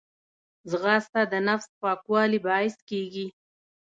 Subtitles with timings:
[0.69, 3.25] ځغاسته د نفس پاکوالي باعث کېږي